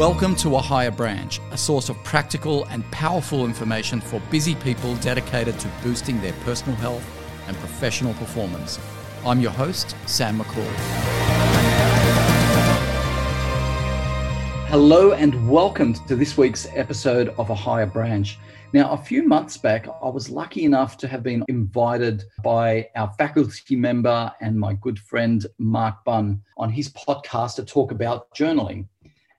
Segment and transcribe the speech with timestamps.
[0.00, 4.94] Welcome to A Higher Branch, a source of practical and powerful information for busy people
[4.96, 7.04] dedicated to boosting their personal health
[7.46, 8.80] and professional performance.
[9.26, 10.64] I'm your host, Sam Makhoul.
[14.68, 18.38] Hello, and welcome to this week's episode of A Higher Branch.
[18.72, 23.12] Now, a few months back, I was lucky enough to have been invited by our
[23.18, 28.86] faculty member and my good friend, Mark Bunn, on his podcast to talk about journaling.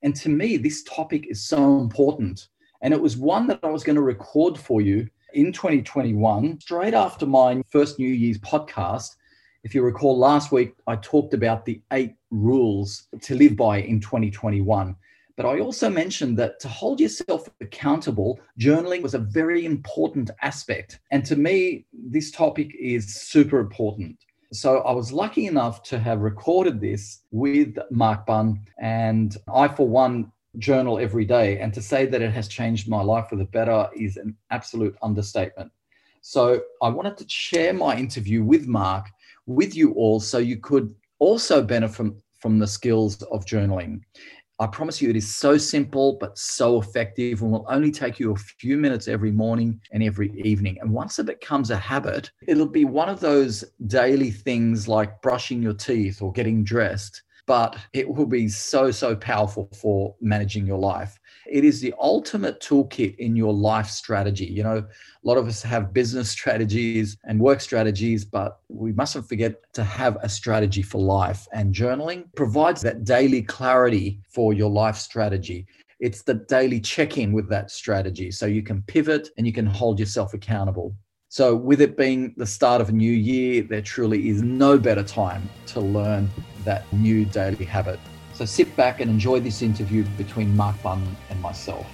[0.04, 2.48] And to me, this topic is so important.
[2.82, 6.94] And it was one that I was going to record for you in 2021, straight
[6.94, 9.16] after my first New Year's podcast.
[9.64, 14.00] If you recall, last week I talked about the eight rules to live by in
[14.00, 14.96] 2021.
[15.38, 21.00] But I also mentioned that to hold yourself accountable, journaling was a very important aspect.
[21.12, 24.18] And to me, this topic is super important.
[24.54, 29.88] So I was lucky enough to have recorded this with Mark Bunn, and I, for
[29.88, 31.60] one, journal every day.
[31.60, 34.96] And to say that it has changed my life for the better is an absolute
[35.02, 35.72] understatement.
[36.22, 39.08] So I wanted to share my interview with Mark
[39.46, 44.02] with you all so you could also benefit from the skills of journaling.
[44.62, 48.32] I promise you, it is so simple but so effective and will only take you
[48.32, 50.78] a few minutes every morning and every evening.
[50.80, 55.64] And once it becomes a habit, it'll be one of those daily things like brushing
[55.64, 60.78] your teeth or getting dressed but it will be so, so powerful for managing your
[60.78, 61.20] life.
[61.50, 64.46] It is the ultimate toolkit in your life strategy.
[64.46, 69.28] You know, a lot of us have business strategies and work strategies, but we mustn't
[69.28, 71.48] forget to have a strategy for life.
[71.54, 75.68] And journaling provides that daily clarity for your life strategy
[76.02, 79.68] it's the daily check in with that strategy so you can pivot and you can
[79.68, 80.96] hold yourself accountable.
[81.30, 85.04] So, with it being the start of a new year, there truly is no better
[85.04, 86.30] time to learn
[86.66, 88.00] that new daily habit.
[88.42, 91.86] So, sit back and enjoy this interview between Mark Bunn and myself.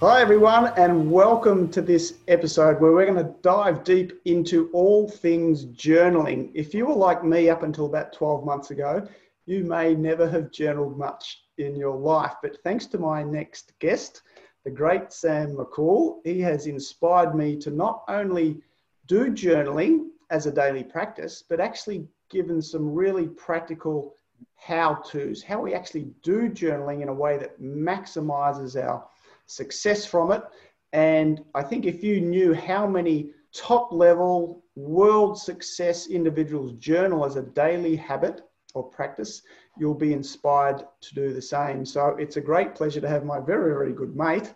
[0.00, 5.06] Hi, everyone, and welcome to this episode where we're going to dive deep into all
[5.06, 6.50] things journaling.
[6.54, 9.06] If you were like me up until about 12 months ago,
[9.44, 12.36] you may never have journaled much in your life.
[12.42, 14.22] But thanks to my next guest,
[14.64, 16.20] the great Sam Makhoul.
[16.24, 18.62] He has inspired me to not only
[19.06, 24.14] do journaling as a daily practice, but actually given some really practical
[24.56, 29.04] how to's, how we actually do journaling in a way that maximizes our
[29.46, 30.42] success from it.
[30.92, 37.36] And I think if you knew how many top level world success individuals journal as
[37.36, 38.42] a daily habit
[38.74, 39.42] or practice,
[39.78, 41.84] you'll be inspired to do the same.
[41.84, 44.54] So it's a great pleasure to have my very, very good mate,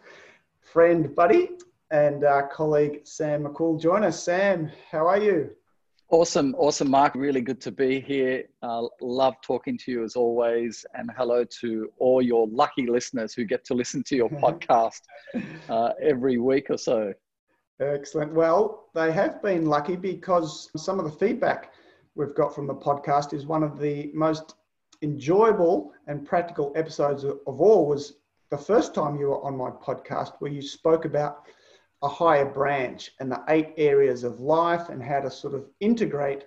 [0.61, 1.51] friend, buddy,
[1.91, 4.23] and uh, colleague Sam Makhoul join us.
[4.23, 5.51] Sam, how are you?
[6.15, 7.17] Awesome, awesome, Mark.
[7.17, 8.45] Really good to be here.
[8.63, 10.87] Uh, love talking to you as always.
[10.95, 15.01] And hello to all your lucky listeners who get to listen to your podcast
[15.69, 17.13] uh, every week or so.
[17.81, 18.33] Excellent.
[18.33, 21.73] Well, they have been lucky because some of the feedback
[22.15, 24.55] we've got from the podcast is one of the most
[25.03, 28.19] enjoyable and practical episodes of all was
[28.51, 31.49] the first time you were on my podcast where you spoke about
[32.05, 36.47] a higher branch and the eight areas of life and how to sort of integrate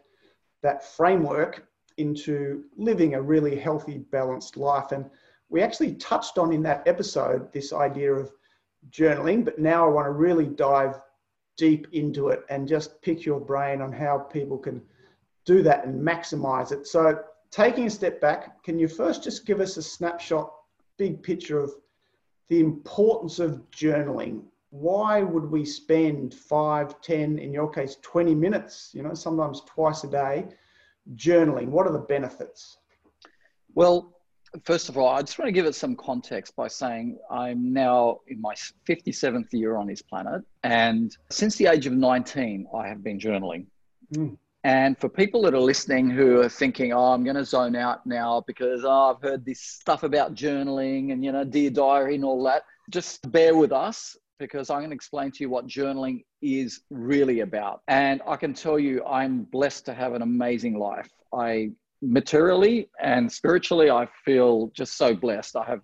[0.62, 4.91] that framework into living a really healthy, balanced life.
[4.91, 5.09] And
[5.50, 8.31] we actually touched on in that episode this idea of
[8.91, 11.00] journaling, but now I want to really dive
[11.57, 14.79] deep into it and just pick your brain on how people can
[15.44, 16.85] do that and maximize it.
[16.85, 17.19] So,
[17.50, 20.53] taking a step back, can you first just give us a snapshot,
[20.97, 21.73] big picture of
[22.50, 24.44] the importance of journaling?
[24.69, 30.03] Why would we spend five, 10, in your case, 20 minutes, you know, sometimes twice
[30.03, 30.47] a day
[31.16, 31.67] journaling?
[31.67, 32.78] What are the benefits?
[33.75, 34.17] Well,
[34.63, 38.19] first of all, I just want to give it some context by saying I'm now
[38.28, 38.55] in my
[38.88, 40.44] 57th year on this planet.
[40.63, 43.67] And since the age of 19, I have been journaling.
[44.13, 44.38] Mm.
[44.63, 48.05] And for people that are listening who are thinking, oh, I'm going to zone out
[48.05, 52.25] now because oh, I've heard this stuff about journaling and, you know, Dear Diary and
[52.25, 56.23] all that, just bear with us because I'm going to explain to you what journaling
[56.41, 57.81] is really about.
[57.87, 61.09] And I can tell you, I'm blessed to have an amazing life.
[61.34, 65.55] I materially and spiritually, I feel just so blessed.
[65.55, 65.81] I have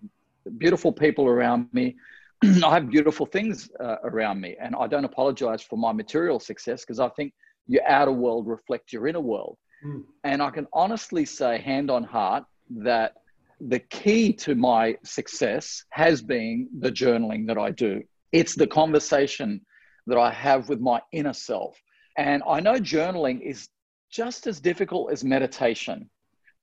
[0.57, 1.95] beautiful people around me.
[2.43, 4.55] I have beautiful things uh, around me.
[4.59, 7.33] And I don't apologize for my material success because I think
[7.67, 9.57] your outer world reflect your inner world.
[9.85, 10.03] Mm.
[10.23, 13.15] And I can honestly say, hand on heart, that
[13.59, 18.03] the key to my success has been the journaling that I do.
[18.33, 19.61] It's the conversation
[20.07, 21.79] that I have with my inner self.
[22.17, 23.69] And I know journaling is
[24.11, 26.09] just as difficult as meditation.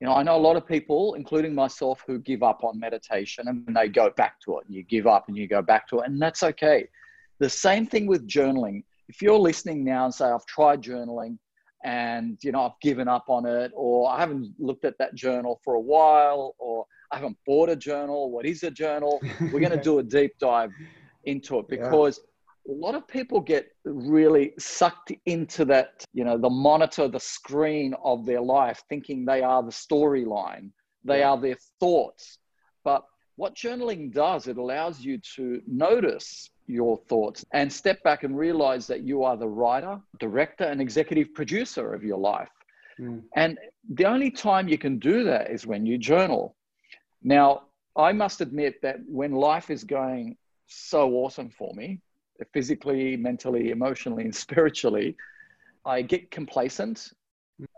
[0.00, 3.48] You know, I know a lot of people, including myself, who give up on meditation
[3.48, 4.64] and they go back to it.
[4.68, 6.88] You give up and you go back to it, and that's okay.
[7.38, 8.82] The same thing with journaling.
[9.08, 11.38] If you're listening now and say, I've tried journaling
[11.82, 15.60] and you know I've given up on it, or I haven't looked at that journal
[15.64, 18.30] for a while, or I haven't bought a journal.
[18.30, 19.20] What is a journal?
[19.40, 20.70] We're going to do a deep dive
[21.24, 22.20] into it because
[22.66, 22.74] yeah.
[22.74, 27.94] a lot of people get really sucked into that, you know, the monitor, the screen
[28.04, 30.70] of their life, thinking they are the storyline,
[31.04, 31.30] they yeah.
[31.30, 32.38] are their thoughts.
[32.84, 33.04] But
[33.36, 38.86] what journaling does, it allows you to notice your thoughts and step back and realize
[38.86, 42.50] that you are the writer, director, and executive producer of your life.
[43.00, 43.22] Mm.
[43.36, 43.58] And
[43.94, 46.56] the only time you can do that is when you journal.
[47.22, 47.62] Now,
[47.96, 50.36] I must admit that when life is going
[50.70, 52.00] so awesome for me,
[52.52, 55.16] physically, mentally, emotionally, and spiritually,
[55.84, 57.12] I get complacent.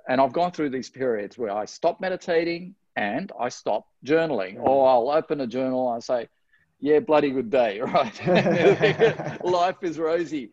[0.09, 4.61] And I've gone through these periods where I stop meditating and I stop journaling.
[4.61, 6.29] Or I'll open a journal and I say,
[6.79, 9.41] yeah, bloody good day, right?
[9.45, 10.51] life is rosy.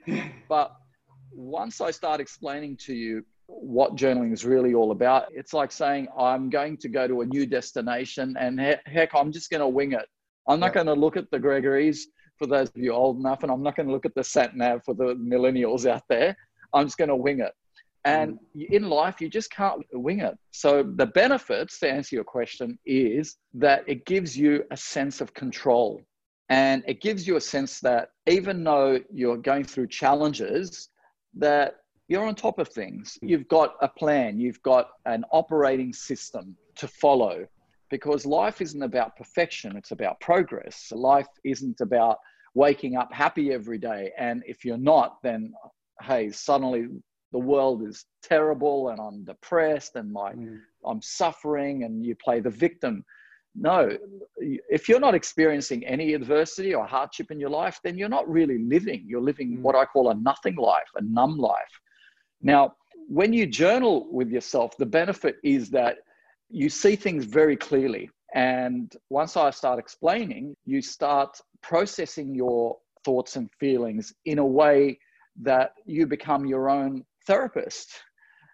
[0.47, 0.75] But
[1.31, 5.25] once I start explaining to you what journaling is really all about.
[5.31, 9.49] It's like saying, I'm going to go to a new destination and heck, I'm just
[9.49, 10.05] going to wing it.
[10.47, 10.83] I'm not yeah.
[10.83, 12.07] going to look at the Gregory's
[12.39, 14.55] for those of you old enough, and I'm not going to look at the sat
[14.55, 16.35] nav for the millennials out there.
[16.73, 17.51] I'm just going to wing it.
[18.05, 18.69] And mm.
[18.69, 20.37] in life, you just can't wing it.
[20.51, 25.33] So, the benefits, to answer your question, is that it gives you a sense of
[25.33, 26.01] control.
[26.47, 30.89] And it gives you a sense that even though you're going through challenges,
[31.35, 31.75] that
[32.07, 33.19] you're on top of things.
[33.21, 37.45] You've got a plan, you've got an operating system to follow
[37.89, 40.91] because life isn't about perfection, it's about progress.
[40.93, 42.17] Life isn't about
[42.53, 44.11] waking up happy every day.
[44.17, 45.53] And if you're not, then
[46.01, 46.87] hey, suddenly
[47.31, 50.59] the world is terrible and I'm depressed and my mm.
[50.85, 53.03] I'm suffering and you play the victim.
[53.55, 53.97] No,
[54.37, 58.59] if you're not experiencing any adversity or hardship in your life, then you're not really
[58.59, 59.03] living.
[59.07, 59.61] You're living mm.
[59.61, 61.81] what I call a nothing life, a numb life.
[62.41, 62.75] Now,
[63.07, 65.97] when you journal with yourself, the benefit is that
[66.49, 68.09] you see things very clearly.
[68.33, 74.99] And once I start explaining, you start processing your thoughts and feelings in a way
[75.41, 77.91] that you become your own therapist.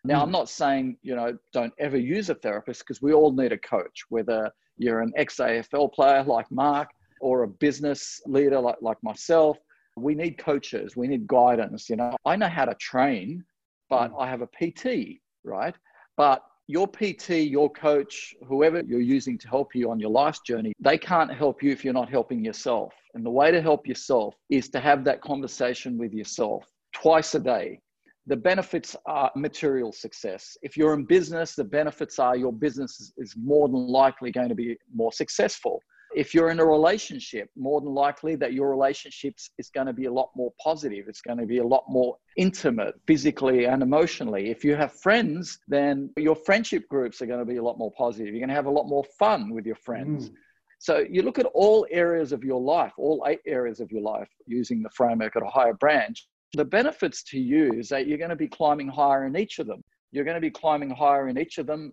[0.03, 0.33] Now, I'm hmm.
[0.33, 4.03] not saying, you know, don't ever use a therapist because we all need a coach,
[4.09, 6.89] whether you're an ex AFL player like Mark
[7.21, 9.57] or a business leader like, like myself.
[9.97, 11.89] We need coaches, we need guidance.
[11.89, 13.43] You know, I know how to train,
[13.89, 14.21] but mm.
[14.21, 15.73] I have a PT, right?
[16.17, 20.73] But your PT, your coach, whoever you're using to help you on your life's journey,
[20.79, 22.93] they can't help you if you're not helping yourself.
[23.13, 27.39] And the way to help yourself is to have that conversation with yourself twice a
[27.39, 27.79] day.
[28.27, 30.57] The benefits are material success.
[30.63, 34.55] If you're in business, the benefits are your business is more than likely going to
[34.55, 35.79] be more successful
[36.15, 40.05] if you're in a relationship, more than likely that your relationships is going to be
[40.05, 41.05] a lot more positive.
[41.07, 44.49] It's going to be a lot more intimate physically and emotionally.
[44.49, 47.91] If you have friends, then your friendship groups are going to be a lot more
[47.97, 48.33] positive.
[48.33, 50.29] You're going to have a lot more fun with your friends.
[50.29, 50.33] Mm.
[50.79, 54.29] So you look at all areas of your life, all eight areas of your life
[54.45, 56.27] using the framework at a higher branch.
[56.53, 59.67] The benefits to you is that you're going to be climbing higher in each of
[59.67, 59.83] them.
[60.11, 61.91] You're going to be climbing higher in each of them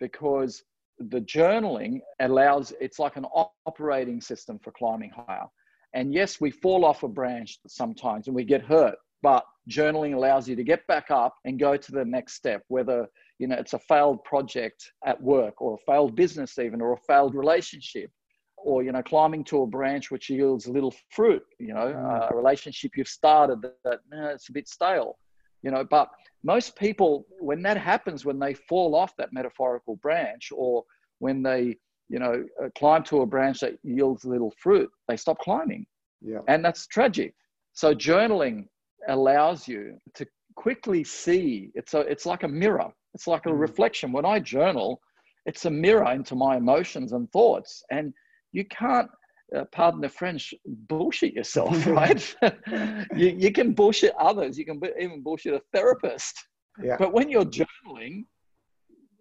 [0.00, 0.62] because
[1.08, 3.24] the journaling allows it's like an
[3.66, 5.46] operating system for climbing higher
[5.94, 10.48] and yes we fall off a branch sometimes and we get hurt but journaling allows
[10.48, 13.06] you to get back up and go to the next step whether
[13.38, 17.00] you know it's a failed project at work or a failed business even or a
[17.06, 18.10] failed relationship
[18.58, 22.30] or you know climbing to a branch which yields a little fruit you know mm.
[22.30, 25.18] a relationship you've started that, that eh, it's a bit stale
[25.62, 26.08] you know but
[26.42, 30.84] most people when that happens when they fall off that metaphorical branch or
[31.20, 31.76] when they
[32.08, 35.86] you know uh, climb to a branch that yields little fruit they stop climbing
[36.20, 37.32] yeah and that's tragic
[37.72, 38.66] so journaling
[39.08, 43.58] allows you to quickly see it's a it's like a mirror it's like a mm.
[43.58, 45.00] reflection when i journal
[45.46, 48.12] it's a mirror into my emotions and thoughts and
[48.52, 49.08] you can't
[49.56, 52.34] uh, pardon the French, bullshit yourself, right?
[53.16, 54.56] you, you can bullshit others.
[54.58, 56.38] You can even bullshit a therapist.
[56.82, 56.96] Yeah.
[56.98, 58.24] But when you're journaling,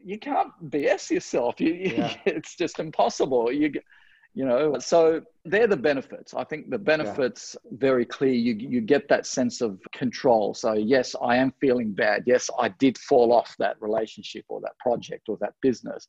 [0.03, 1.60] you can't BS yourself.
[1.60, 2.15] You, yeah.
[2.25, 3.51] it's just impossible.
[3.51, 3.72] You,
[4.34, 6.34] you know, so they're the benefits.
[6.34, 7.77] I think the benefits yeah.
[7.77, 8.34] very clear.
[8.34, 10.53] You you get that sense of control.
[10.53, 12.24] So yes, I am feeling bad.
[12.25, 16.08] Yes, I did fall off that relationship or that project or that business,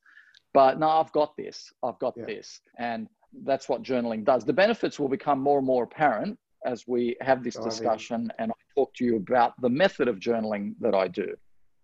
[0.52, 1.72] but no, I've got this.
[1.82, 2.26] I've got yeah.
[2.26, 3.08] this, and
[3.44, 4.44] that's what journaling does.
[4.44, 8.50] The benefits will become more and more apparent as we have this oh, discussion and
[8.50, 11.34] I talk to you about the method of journaling that I do.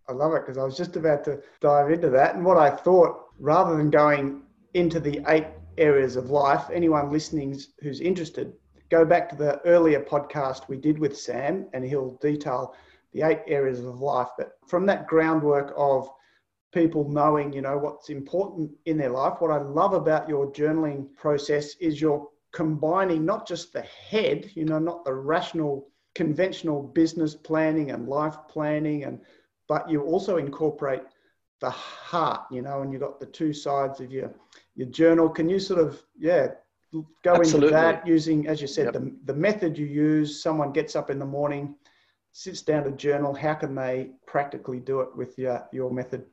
[0.09, 2.35] I love it because I was just about to dive into that.
[2.35, 5.47] And what I thought, rather than going into the eight
[5.77, 8.53] areas of life, anyone listening who's interested,
[8.89, 12.73] go back to the earlier podcast we did with Sam and he'll detail
[13.13, 14.29] the eight areas of life.
[14.37, 16.09] But from that groundwork of
[16.73, 21.13] people knowing, you know, what's important in their life, what I love about your journaling
[21.15, 27.35] process is you're combining not just the head, you know, not the rational, conventional business
[27.35, 29.19] planning and life planning and
[29.67, 31.03] but you also incorporate
[31.59, 34.33] the heart, you know, and you've got the two sides of your
[34.75, 35.27] your journal.
[35.27, 36.49] Can you sort of, yeah,
[37.23, 37.67] go Absolutely.
[37.67, 38.93] into that using, as you said, yep.
[38.93, 40.41] the, the method you use?
[40.41, 41.75] Someone gets up in the morning,
[42.31, 43.33] sits down to journal.
[43.33, 46.25] How can they practically do it with your, your method?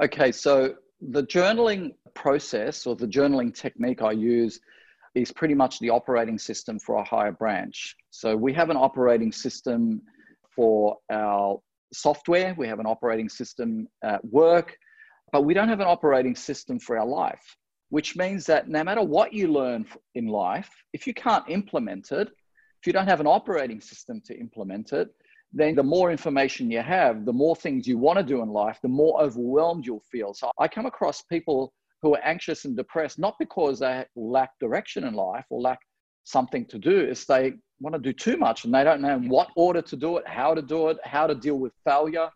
[0.00, 4.60] Okay, so the journaling process or the journaling technique I use
[5.14, 7.96] is pretty much the operating system for a higher branch.
[8.10, 10.02] So we have an operating system
[10.54, 11.60] for our
[11.92, 14.76] software, we have an operating system at work,
[15.32, 17.56] but we don't have an operating system for our life,
[17.90, 22.28] which means that no matter what you learn in life, if you can't implement it,
[22.80, 25.08] if you don't have an operating system to implement it,
[25.52, 28.78] then the more information you have, the more things you want to do in life,
[28.82, 30.34] the more overwhelmed you'll feel.
[30.34, 35.04] So I come across people who are anxious and depressed, not because they lack direction
[35.04, 35.80] in life or lack
[36.24, 39.28] something to do, is they want to do too much and they don't know in
[39.28, 42.28] what order to do it, how to do it, how to deal with failure.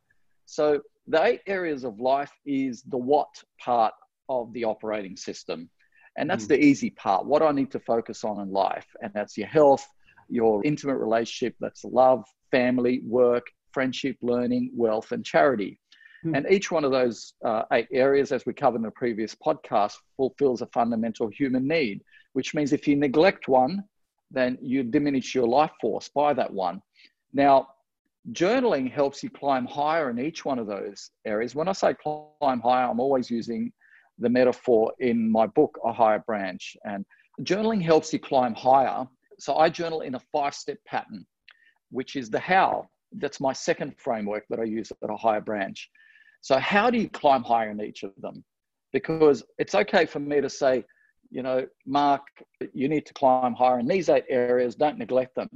[0.47, 3.95] So the eight areas of life is the what part
[4.29, 5.69] of the operating system.
[6.17, 6.49] And that's mm.
[6.49, 7.27] the easy part.
[7.27, 8.87] What I need to focus on in life.
[9.01, 9.87] And that's your health,
[10.29, 15.81] your intimate relationship, that's love, family, work, friendship, learning, wealth, and charity.
[16.25, 16.37] Mm.
[16.37, 19.95] And each one of those uh, eight areas, as we covered in the previous podcast,
[20.17, 22.03] fulfills a fundamental human need,
[22.35, 23.83] which means if you neglect one,
[24.33, 26.81] then you diminish your life force by that one.
[27.33, 27.69] Now,
[28.33, 31.55] journaling helps you climb higher in each one of those areas.
[31.55, 33.73] When I say climb higher, I'm always using
[34.19, 36.77] the metaphor in my book, A Higher Branch.
[36.85, 37.05] And
[37.43, 39.07] journaling helps you climb higher.
[39.39, 41.27] So I journal in a five step pattern,
[41.91, 42.89] which is the how.
[43.13, 45.91] That's my second framework that I use at a higher branch.
[46.41, 48.43] So, how do you climb higher in each of them?
[48.93, 50.85] Because it's okay for me to say,
[51.33, 52.23] you know, Mark,
[52.75, 55.49] you need to climb higher in these eight areas, don't neglect them.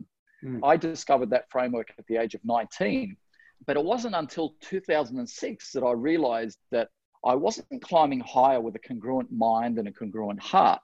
[0.42, 0.60] Mm.
[0.64, 3.16] I discovered that framework at the age of 19.
[3.66, 6.88] But it wasn't until 2006 that I realized that
[7.24, 10.80] I wasn't climbing higher with a congruent mind and a congruent heart.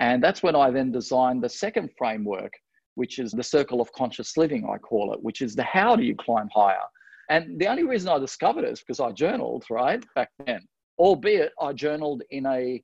[0.00, 2.52] And that's when I then designed the second framework,
[2.94, 6.02] which is the circle of conscious living, I call it, which is the how do
[6.02, 6.78] you climb higher?
[7.28, 10.66] And the only reason I discovered it is because I journaled, right, back then,
[10.98, 12.82] albeit I journaled in a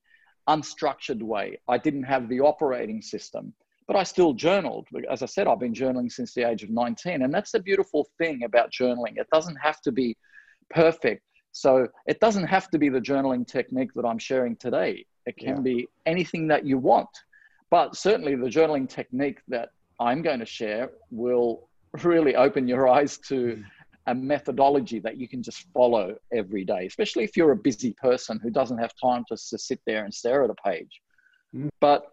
[0.49, 1.59] unstructured way.
[1.69, 3.53] I didn't have the operating system,
[3.87, 4.87] but I still journaled.
[5.11, 7.23] As I said, I've been journaling since the age of 19.
[7.23, 9.17] And that's the beautiful thing about journaling.
[9.17, 10.17] It doesn't have to be
[10.71, 11.23] perfect.
[11.53, 15.07] So it doesn't have to be the journaling technique that I'm sharing today.
[15.25, 15.63] It can yeah.
[15.63, 17.09] be anything that you want.
[17.71, 21.69] But certainly the journaling technique that I'm going to share will
[22.05, 23.65] really open your eyes to mm
[24.07, 28.39] a methodology that you can just follow every day, especially if you're a busy person
[28.41, 31.01] who doesn't have time just to sit there and stare at a page.
[31.55, 31.69] Mm.
[31.81, 32.07] But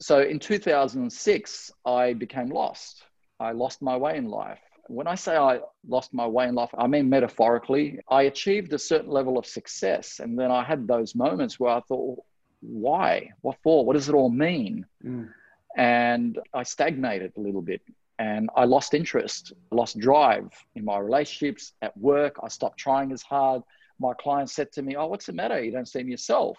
[0.00, 3.04] so in 2006, I became lost.
[3.38, 4.60] I lost my way in life.
[4.86, 8.00] When I say I lost my way in life, I mean metaphorically.
[8.08, 10.20] I achieved a certain level of success.
[10.20, 12.18] And then I had those moments where I thought,
[12.60, 13.30] why?
[13.42, 13.84] What for?
[13.84, 14.86] What does it all mean?
[15.04, 15.30] Mm.
[15.76, 17.82] And I stagnated a little bit
[18.18, 22.36] and I lost interest, lost drive in my relationships at work.
[22.42, 23.62] I stopped trying as hard.
[23.98, 25.62] My clients said to me, Oh, what's the matter?
[25.62, 26.58] You don't seem yourself.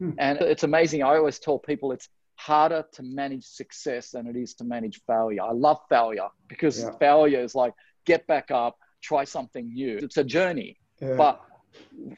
[0.00, 0.10] Hmm.
[0.18, 1.02] And it's amazing.
[1.02, 5.42] I always tell people it's harder to manage success than it is to manage failure.
[5.42, 6.90] I love failure because yeah.
[6.98, 7.72] failure is like
[8.04, 9.98] get back up, try something new.
[9.98, 10.78] It's a journey.
[11.00, 11.14] Yeah.
[11.16, 11.40] But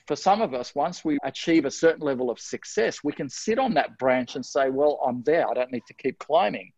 [0.06, 3.58] for some of us, once we achieve a certain level of success, we can sit
[3.58, 5.48] on that branch and say, Well, I'm there.
[5.48, 6.72] I don't need to keep climbing.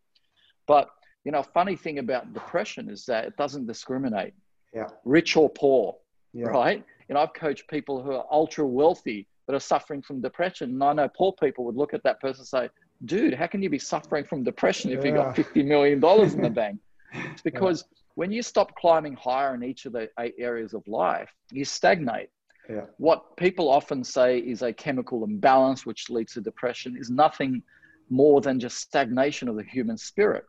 [0.67, 0.89] But
[1.25, 4.35] you know, funny thing about depression is that it doesn't discriminate.
[4.75, 4.89] Yeah.
[5.05, 5.97] Rich or poor,
[6.33, 6.47] yeah.
[6.47, 6.85] right?
[7.09, 10.71] And I've coached people who are ultra wealthy that are suffering from depression.
[10.71, 12.69] And I know poor people would look at that person and say,
[13.05, 15.11] dude, how can you be suffering from depression if yeah.
[15.11, 16.79] you got $50 million in the bank?
[17.13, 17.99] It's because yeah.
[18.15, 22.31] when you stop climbing higher in each of the eight areas of life, you stagnate.
[22.69, 22.83] Yeah.
[22.99, 27.63] What people often say is a chemical imbalance, which leads to depression, is nothing
[28.09, 30.45] more than just stagnation of the human spirit.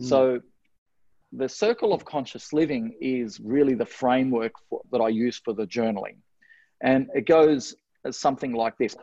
[0.00, 0.08] Mm.
[0.08, 0.40] So
[1.32, 5.66] the circle of conscious living is really the framework for, that I use for the
[5.66, 6.16] journaling.
[6.82, 7.74] And it goes
[8.04, 8.96] as something like this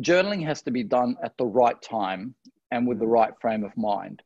[0.00, 2.34] journaling has to be done at the right time
[2.70, 3.12] and with the mm.
[3.12, 4.22] right frame of mind,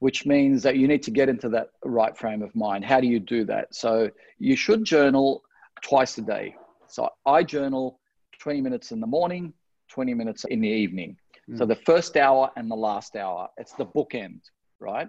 [0.00, 2.84] which means that you need to get into that right frame of mind.
[2.84, 3.74] How do you do that?
[3.74, 5.42] So you should journal
[5.82, 6.54] twice a day.
[6.88, 8.00] So I journal
[8.40, 9.52] 20 minutes in the morning,
[9.90, 11.16] 20 minutes in the evening.
[11.48, 11.58] Mm.
[11.58, 14.40] So the first hour and the last hour, it's the bookend,
[14.80, 15.08] right?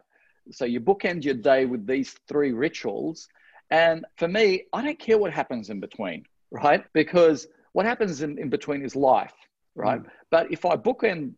[0.52, 3.28] So you bookend your day with these three rituals.
[3.70, 6.84] And for me, I don't care what happens in between, right?
[6.94, 9.34] Because what happens in, in between is life,
[9.76, 10.02] right?
[10.02, 10.10] Mm.
[10.30, 11.34] But if I bookend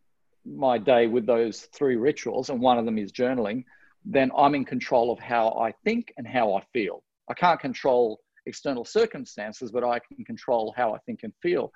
[0.46, 3.64] my day with those three rituals, and one of them is journaling,
[4.06, 7.04] then I'm in control of how I think and how I feel.
[7.30, 11.72] I can't control external circumstances, but I can control how I think and feel.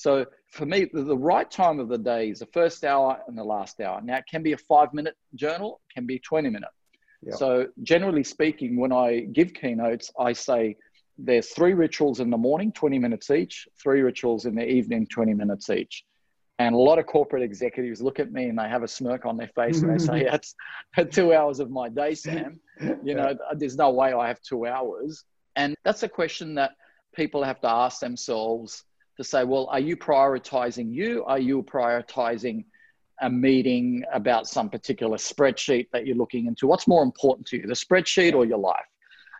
[0.00, 3.36] So for me, the, the, right time of the day is the first hour and
[3.36, 4.00] the last hour.
[4.00, 6.70] Now, it can be a five minute journal, it can be 20 minute.
[7.20, 7.34] Yeah.
[7.34, 10.76] So generally speaking, when I give keynotes, I say
[11.18, 15.34] there's three rituals in the morning, 20 minutes each, three rituals in the evening, 20
[15.34, 16.02] minutes each.
[16.58, 19.36] And a lot of corporate executives look at me and they have a smirk on
[19.36, 20.54] their face and they say, That's
[21.10, 22.58] two hours of my day, Sam.
[23.04, 25.24] You know, there's no way I have two hours.
[25.56, 26.70] And that's a question that
[27.14, 28.84] people have to ask themselves
[29.20, 31.22] to say, well, are you prioritizing you?
[31.24, 32.64] Are you prioritizing
[33.20, 36.66] a meeting about some particular spreadsheet that you're looking into?
[36.66, 38.88] What's more important to you, the spreadsheet or your life?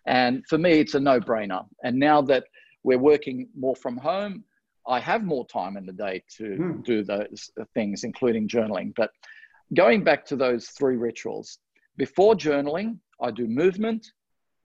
[0.07, 1.65] And for me, it's a no brainer.
[1.83, 2.45] And now that
[2.83, 4.45] we're working more from home,
[4.87, 6.81] I have more time in the day to hmm.
[6.83, 8.93] do those things, including journaling.
[8.95, 9.11] But
[9.75, 11.59] going back to those three rituals,
[11.97, 14.13] before journaling, I do movement,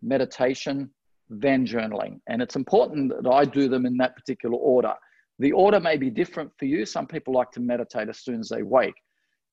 [0.02, 0.90] meditation,
[1.30, 2.20] then journaling.
[2.28, 4.94] And it's important that I do them in that particular order.
[5.40, 6.86] The order may be different for you.
[6.86, 8.96] Some people like to meditate as soon as they wake.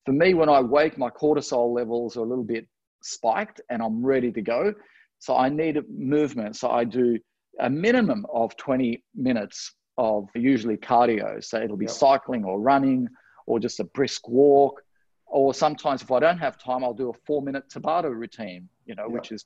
[0.06, 2.66] For me, when I wake, my cortisol levels are a little bit
[3.02, 4.74] spiked and I'm ready to go.
[5.18, 6.56] So I need movement.
[6.56, 7.18] So I do
[7.60, 11.42] a minimum of 20 minutes of usually cardio.
[11.42, 11.94] So it'll be yep.
[11.94, 13.08] cycling or running
[13.46, 14.82] or just a brisk walk.
[15.26, 18.94] Or sometimes if I don't have time, I'll do a four minute Tabata routine, you
[18.94, 19.12] know, yep.
[19.12, 19.44] which is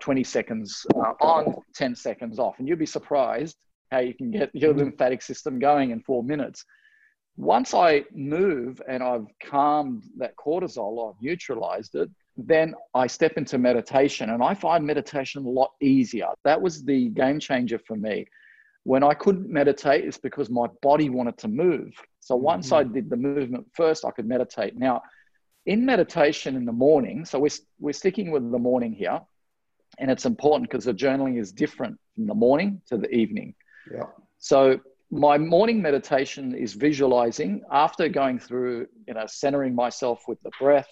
[0.00, 2.58] 20 seconds uh, on, 10 seconds off.
[2.58, 3.56] And you'll be surprised
[3.90, 4.80] how you can get your mm-hmm.
[4.80, 6.64] lymphatic system going in four minutes.
[7.36, 13.58] Once I move and I've calmed that cortisol, I've neutralized it, then I step into
[13.58, 16.28] meditation and I find meditation a lot easier.
[16.44, 18.26] That was the game changer for me.
[18.84, 21.92] When I couldn't meditate, it's because my body wanted to move.
[22.20, 22.90] So once mm-hmm.
[22.90, 24.76] I did the movement first, I could meditate.
[24.76, 25.02] Now,
[25.66, 27.48] in meditation in the morning, so we're,
[27.80, 29.20] we're sticking with the morning here,
[29.98, 33.54] and it's important because the journaling is different from the morning to the evening.
[33.92, 34.06] Yeah.
[34.38, 40.50] So my morning meditation is visualizing after going through, you know, centering myself with the
[40.60, 40.88] breath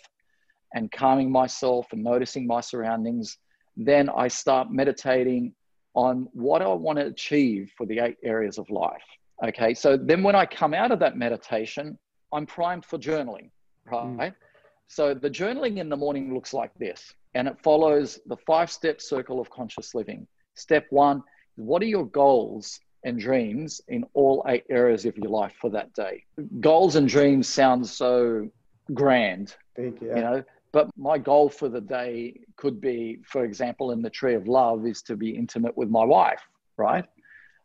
[0.74, 3.38] and calming myself and noticing my surroundings.
[3.76, 5.54] Then I start meditating
[5.94, 9.02] on what I want to achieve for the eight areas of life.
[9.44, 9.74] Okay.
[9.74, 11.98] So then when I come out of that meditation,
[12.32, 13.50] I'm primed for journaling,
[13.86, 14.32] right?
[14.32, 14.34] Mm.
[14.88, 19.00] So the journaling in the morning looks like this, and it follows the five step
[19.00, 20.26] circle of conscious living.
[20.56, 21.22] Step one
[21.56, 25.92] what are your goals and dreams in all eight areas of your life for that
[25.94, 26.24] day?
[26.60, 28.48] Goals and dreams sound so
[28.92, 30.16] grand, Big, yeah.
[30.16, 34.34] you know, but my goal for the day could be, for example, in the tree
[34.34, 36.42] of love, is to be intimate with my wife,
[36.76, 37.04] right?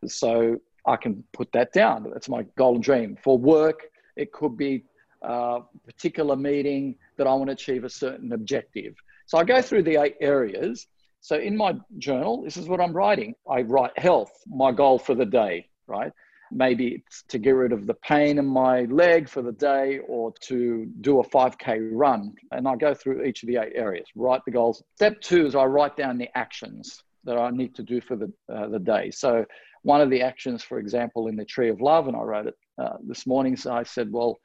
[0.06, 2.10] So I can put that down.
[2.14, 3.18] That's my goal and dream.
[3.24, 3.82] For work,
[4.16, 4.84] it could be
[5.22, 8.96] a particular meeting that I want to achieve a certain objective.
[9.26, 10.88] So I go through the eight areas
[11.22, 13.36] so in my journal, this is what I'm writing.
[13.50, 16.12] I write health, my goal for the day, right?
[16.52, 20.34] Maybe it's to get rid of the pain in my leg for the day or
[20.48, 22.34] to do a 5K run.
[22.52, 24.82] And I go through each of the eight areas, write the goals.
[24.96, 28.32] Step two is I write down the actions that I need to do for the,
[28.52, 29.12] uh, the day.
[29.12, 29.46] So
[29.84, 32.56] one of the actions, for example, in the tree of love, and I wrote it
[32.82, 34.40] uh, this morning, so I said, well,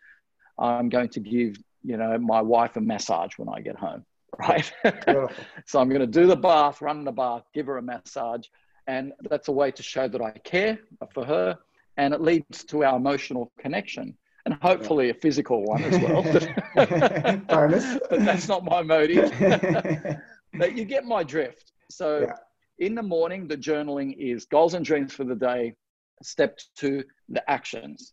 [0.59, 4.05] I'm going to give, you know, my wife a massage when I get home
[4.38, 4.73] right?
[5.66, 8.47] so I'm going to do the bath, run the bath, give her a massage.
[8.87, 10.79] And that's a way to show that I care
[11.12, 11.59] for her.
[11.97, 14.16] And it leads to our emotional connection
[14.47, 16.23] and hopefully a physical one as well.
[17.49, 17.99] Bonus.
[18.11, 19.33] but that's not my motive.
[20.55, 21.73] but you get my drift.
[21.90, 22.87] So yeah.
[22.87, 25.75] in the morning, the journaling is goals and dreams for the day.
[26.23, 28.12] Step two, the actions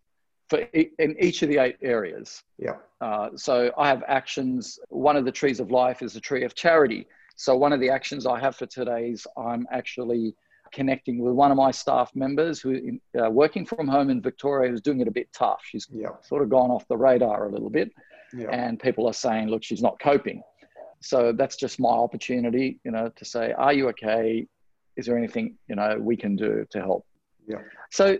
[0.51, 2.43] for in each of the eight areas.
[2.59, 2.75] Yeah.
[2.99, 4.77] Uh, so I have actions.
[4.89, 7.07] One of the trees of life is the tree of charity.
[7.37, 10.35] So one of the actions I have for today is I'm actually
[10.73, 14.81] connecting with one of my staff members who uh, working from home in Victoria who's
[14.81, 15.61] doing it a bit tough.
[15.63, 16.09] She's yeah.
[16.21, 17.89] sort of gone off the radar a little bit,
[18.37, 18.49] yeah.
[18.49, 20.43] and people are saying, "Look, she's not coping."
[20.99, 24.45] So that's just my opportunity, you know, to say, "Are you okay?
[24.97, 27.05] Is there anything you know we can do to help?"
[27.47, 27.61] Yeah.
[27.89, 28.17] So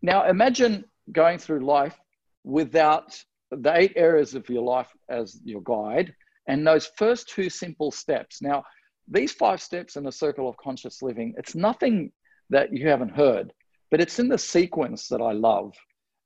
[0.00, 1.98] now imagine going through life
[2.44, 6.14] without the eight areas of your life as your guide
[6.46, 8.42] and those first two simple steps.
[8.42, 8.64] Now,
[9.08, 12.12] these five steps in the circle of conscious living, it's nothing
[12.50, 13.52] that you haven't heard,
[13.90, 15.74] but it's in the sequence that I love.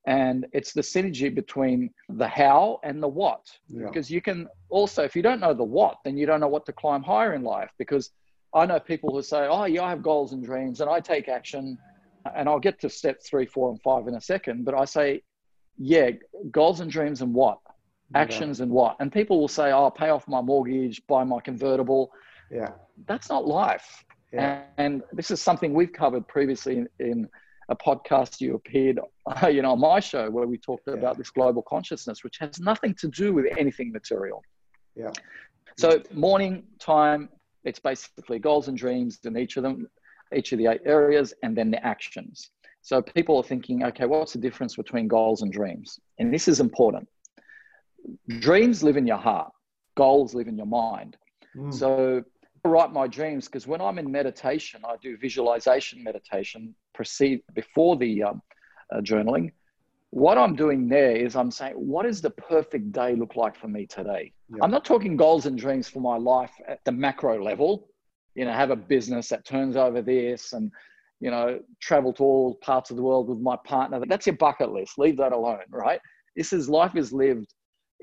[0.06, 3.44] And it's the synergy between the how and the what.
[3.66, 3.86] Yeah.
[3.86, 6.64] Because you can also, if you don't know the what, then you don't know what
[6.66, 7.70] to climb higher in life.
[7.76, 8.10] Because
[8.54, 11.28] I know people who say, oh, yeah, I have goals and dreams and I take
[11.28, 11.76] action.
[12.34, 14.64] And I'll get to step three, four, and five in a second.
[14.64, 15.22] But I say,
[15.78, 16.10] yeah,
[16.50, 17.58] goals and dreams and what?
[18.14, 18.64] Actions yeah.
[18.64, 18.96] and what?
[19.00, 22.10] And people will say, oh, pay off my mortgage, buy my convertible.
[22.50, 22.70] Yeah.
[23.06, 24.04] That's not life.
[24.32, 24.62] Yeah.
[24.78, 27.28] And, and this is something we've covered previously in, in
[27.68, 29.00] a podcast you appeared,
[29.50, 30.94] you know, on my show where we talked yeah.
[30.94, 34.42] about this global consciousness, which has nothing to do with anything material.
[34.94, 35.10] Yeah.
[35.76, 37.28] So morning time,
[37.64, 39.88] it's basically goals and dreams in each of them,
[40.34, 42.50] each of the eight areas, and then the actions.
[42.82, 45.98] So people are thinking, okay, what's the difference between goals and dreams?
[46.18, 47.08] And this is important.
[48.28, 49.50] Dreams live in your heart,
[49.96, 51.16] goals live in your mind.
[51.56, 51.74] Mm.
[51.74, 52.22] So
[52.64, 57.96] I write my dreams because when I'm in meditation, I do visualization meditation proceed before
[57.96, 58.42] the um,
[58.92, 59.52] uh, journaling.
[60.10, 63.68] What I'm doing there is I'm saying, what does the perfect day look like for
[63.68, 64.32] me today?
[64.48, 64.62] Yeah.
[64.62, 67.88] I'm not talking goals and dreams for my life at the macro level.
[68.36, 70.70] You know, have a business that turns over this and
[71.20, 74.00] you know, travel to all parts of the world with my partner.
[74.06, 74.98] That's your bucket list.
[74.98, 76.00] Leave that alone, right?
[76.36, 77.54] This is life is lived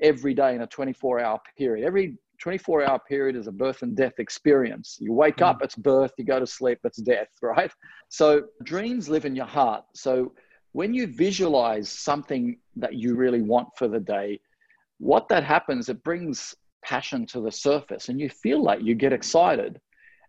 [0.02, 1.86] every day in a 24 hour period.
[1.86, 4.98] Every 24 hour period is a birth and death experience.
[5.00, 5.64] You wake up, mm.
[5.64, 7.70] it's birth, you go to sleep, it's death, right?
[8.08, 9.84] So dreams live in your heart.
[9.94, 10.32] So
[10.72, 14.40] when you visualize something that you really want for the day,
[14.98, 19.12] what that happens, it brings passion to the surface and you feel like you get
[19.12, 19.80] excited.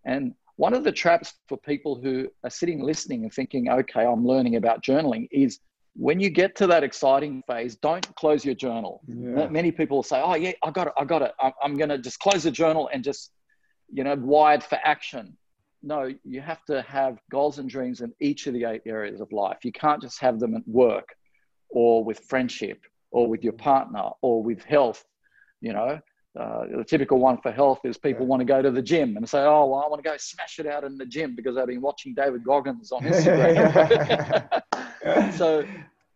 [0.05, 4.25] And one of the traps for people who are sitting listening and thinking, okay, I'm
[4.25, 5.59] learning about journaling is
[5.97, 9.01] when you get to that exciting phase, don't close your journal.
[9.07, 9.47] Yeah.
[9.47, 11.31] Many people say, oh, yeah, I got it, I got it.
[11.63, 13.31] I'm going to just close the journal and just,
[13.91, 15.37] you know, wired for action.
[15.83, 19.31] No, you have to have goals and dreams in each of the eight areas of
[19.31, 19.59] life.
[19.63, 21.15] You can't just have them at work
[21.69, 22.79] or with friendship
[23.11, 25.03] or with your partner or with health.
[25.61, 25.99] You know,
[26.39, 28.27] uh, the typical one for health is people yeah.
[28.27, 30.59] want to go to the gym and say, "Oh, well, I want to go smash
[30.59, 34.63] it out in the gym because I've been watching David Goggins on Instagram."
[35.37, 35.65] so,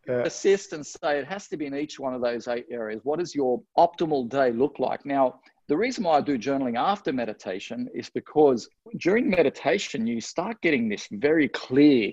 [0.07, 0.21] yeah.
[0.23, 3.01] assist and say it has to be in each one of those eight areas.
[3.03, 5.05] What does your optimal day look like?
[5.05, 10.59] Now, the reason why I do journaling after meditation is because during meditation you start
[10.61, 12.11] getting this very clear,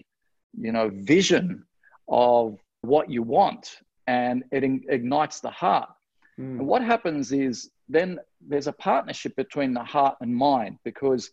[0.60, 1.64] you know, vision
[2.06, 5.88] of what you want, and it ignites the heart.
[6.38, 6.58] Mm.
[6.58, 11.30] And what happens is then there's a partnership between the heart and mind because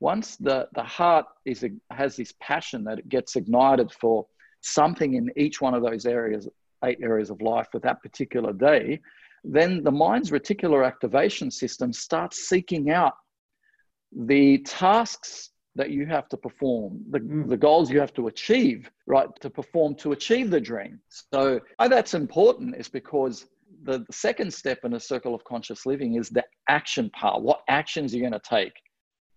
[0.00, 4.26] once the, the heart is a, has this passion that it gets ignited for
[4.60, 6.48] something in each one of those areas
[6.84, 9.00] eight areas of life for that particular day
[9.44, 13.14] then the mind's reticular activation system starts seeking out
[14.12, 17.48] the tasks that you have to perform, the, mm.
[17.48, 20.98] the goals you have to achieve, right, to perform to achieve the dream.
[21.32, 23.46] So, why that's important is because
[23.84, 27.42] the, second step in a circle of conscious living is the action part.
[27.42, 28.72] What actions are you going to take?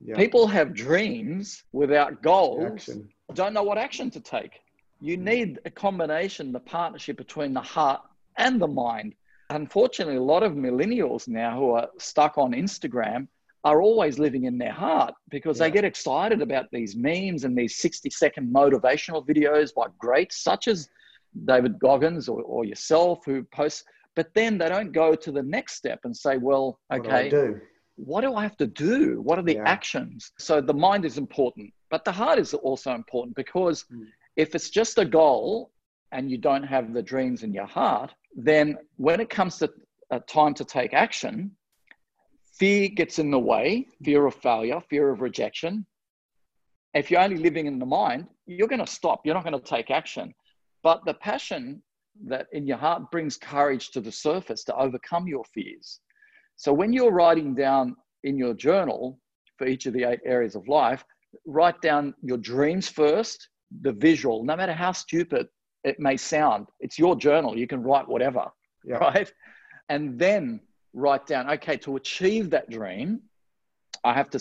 [0.02, 0.15] Yeah.
[0.15, 3.10] People have dreams without goals, action.
[3.34, 4.62] don't know what action to take.
[5.02, 5.21] You mm.
[5.21, 8.02] need a combination, the partnership between the heart
[8.38, 9.13] and the mind.
[9.49, 13.28] Unfortunately, a lot of millennials now who are stuck on Instagram
[13.65, 15.65] are always living in their heart because yeah.
[15.65, 20.67] they get excited about these memes and these 60 second motivational videos by greats such
[20.67, 20.89] as
[21.45, 23.84] David Goggins or, or yourself who post
[24.15, 27.62] but then they don't go to the next step and say, well, okay, what do,
[27.95, 29.22] what do I have to do?
[29.22, 29.63] What are the yeah.
[29.65, 30.32] actions?
[30.39, 34.06] So the mind is important, but the heart is also important because mm.
[34.36, 35.72] if it's just a goal
[36.12, 39.72] and you don't have the dreams in your heart, then when it comes to
[40.12, 41.52] a time to take action,
[42.58, 45.86] fear gets in the way fear of failure, fear of rejection.
[46.93, 49.22] If you're only living in the mind, you're going to stop.
[49.24, 50.34] You're not going to take action.
[50.82, 51.84] But the passion
[52.25, 55.99] that in your heart brings courage to the surface to overcome your fears.
[56.55, 59.19] So when you're writing down in your journal
[59.58, 61.03] for each of the eight areas of life,
[61.45, 63.49] write down your dreams first,
[63.82, 65.47] the visual, no matter how stupid
[65.84, 66.67] it may sound.
[66.79, 67.58] It's your journal.
[67.58, 68.47] You can write whatever,
[68.84, 68.95] yeah.
[68.97, 69.32] right?
[69.88, 70.60] And then
[70.93, 73.21] write down, okay, to achieve that dream,
[74.03, 74.39] I have to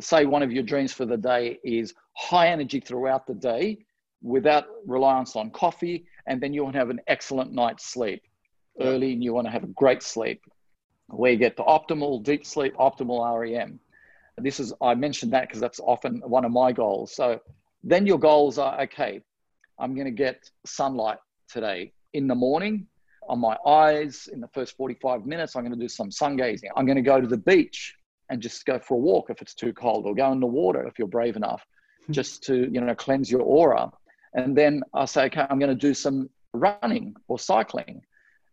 [0.00, 3.78] say one of your dreams for the day is high energy throughout the day
[4.22, 8.22] without reliance on coffee and then you want to have an excellent night's sleep
[8.80, 10.42] early and you want to have a great sleep
[11.08, 13.80] where you get the optimal deep sleep, optimal REM.
[14.36, 17.14] This is, I mentioned that because that's often one of my goals.
[17.14, 17.40] So
[17.82, 19.22] then your goals are okay,
[19.78, 22.86] I'm going to get sunlight today in the morning
[23.28, 25.56] on my eyes in the first 45 minutes.
[25.56, 26.70] I'm going to do some sun gazing.
[26.76, 27.94] I'm going to go to the beach
[28.30, 30.86] and just go for a walk if it's too cold or go in the water
[30.86, 31.64] if you're brave enough.
[32.08, 32.12] Hmm.
[32.12, 33.90] just to you know cleanse your aura.
[34.38, 38.02] And then I say, okay, I'm going to do some running or cycling,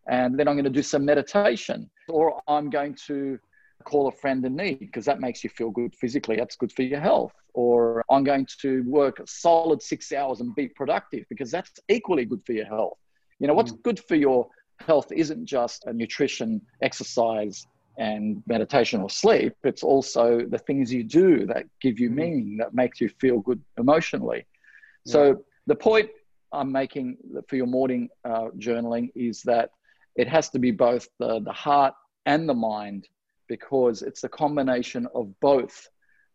[0.08, 3.38] and then I'm going to do some meditation, or I'm going to
[3.84, 6.36] call a friend in need because that makes you feel good physically.
[6.36, 7.32] That's good for your health.
[7.54, 12.24] Or I'm going to work a solid six hours and be productive because that's equally
[12.24, 12.98] good for your health.
[13.38, 13.82] You know, what's mm.
[13.82, 14.48] good for your
[14.80, 19.54] health isn't just a nutrition, exercise, and meditation or sleep.
[19.62, 22.14] It's also the things you do that give you mm.
[22.14, 24.46] meaning, that makes you feel good emotionally.
[25.06, 26.10] So the point
[26.52, 27.16] I'm making
[27.48, 29.70] for your morning uh, journaling is that
[30.14, 33.08] it has to be both the, the heart and the mind
[33.48, 35.88] because it's a combination of both.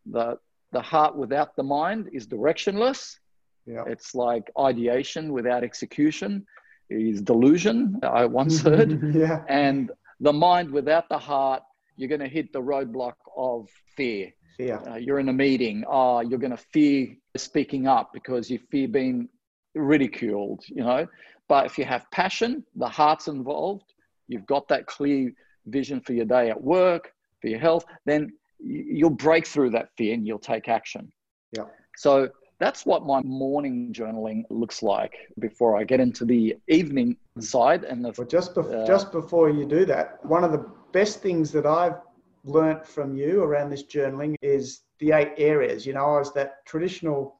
[0.10, 0.38] The,
[0.72, 3.17] the heart without the mind is directionless.
[3.65, 3.84] Yeah.
[3.88, 6.46] It's like ideation without execution
[6.89, 9.15] is delusion, I once heard.
[9.15, 9.44] yeah.
[9.48, 11.63] And the mind without the heart,
[11.96, 14.32] you're going to hit the roadblock of fear.
[14.62, 14.80] Fear.
[14.88, 18.88] Uh, you're in a meeting, oh, you're going to fear speaking up because you fear
[18.88, 19.28] being
[19.74, 21.08] ridiculed, you know.
[21.47, 23.93] But if you have passion, the heart's involved,
[24.28, 25.34] you've got that clear
[25.65, 30.13] vision for your day at work, for your health, then you'll break through that fear
[30.13, 31.12] and you'll take action.
[31.58, 31.63] Yeah.
[31.97, 37.84] So that's what my morning journaling looks like before I get into the evening side.
[37.84, 41.52] And the, well, just uh, just before you do that, one of the best things
[41.54, 41.95] that I've
[42.43, 45.86] learnt from you around this journaling is the eight areas.
[45.86, 47.39] You know, I was that traditional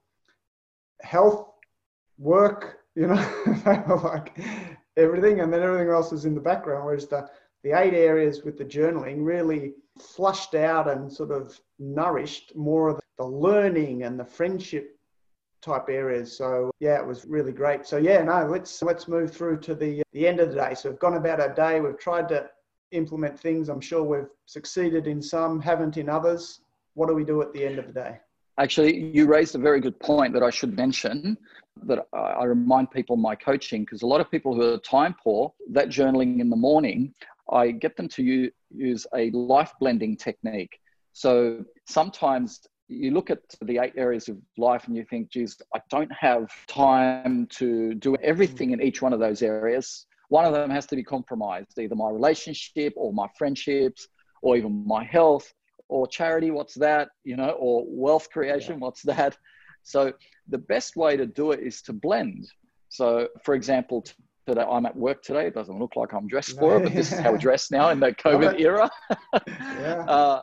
[1.01, 1.49] health,
[2.17, 3.61] work, you know,
[4.03, 4.37] like
[4.97, 6.85] everything, and then everything else is in the background.
[6.85, 7.29] Whereas the
[7.63, 12.99] the eight areas with the journaling really flushed out and sort of nourished more of
[13.17, 14.97] the learning and the friendship
[15.61, 16.35] type areas.
[16.35, 17.85] So yeah, it was really great.
[17.85, 20.73] So yeah, no, let's let's move through to the the end of the day.
[20.73, 21.79] So we've gone about our day.
[21.79, 22.49] We've tried to
[22.91, 23.69] implement things.
[23.69, 26.62] I'm sure we've succeeded in some, haven't in others.
[26.93, 28.19] What do we do at the end of the day?
[28.58, 31.38] Actually, you raised a very good point that I should mention
[31.84, 35.54] that I remind people my coaching because a lot of people who are time poor,
[35.71, 37.13] that journaling in the morning,
[37.51, 40.80] I get them to use a life blending technique.
[41.13, 45.80] So sometimes you look at the eight areas of life and you think, geez, I
[45.89, 50.06] don't have time to do everything in each one of those areas.
[50.32, 54.08] One of them has to be compromised, either my relationship or my friendships
[54.41, 55.54] or even my health
[55.89, 57.10] or charity, what's that?
[57.26, 58.80] You know, or wealth creation, yeah.
[58.80, 59.38] what's that?
[59.84, 60.13] So
[60.48, 62.48] the best way to do it is to blend.
[62.88, 64.06] So, for example,
[64.48, 65.48] today I'm at work today.
[65.48, 67.89] It doesn't look like I'm dressed for it, but this is how we dress now
[67.89, 68.89] in the COVID era.
[69.82, 70.06] yeah.
[70.08, 70.41] Uh,